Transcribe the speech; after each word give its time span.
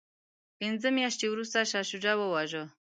پنځه 0.59 0.87
میاشتې 0.97 1.25
وروسته 1.29 1.57
شاه 1.71 1.85
شجاع 1.89 2.15
وواژه. 2.17 2.63